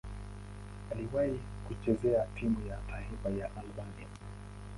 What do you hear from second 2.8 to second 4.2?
taifa ya Albania.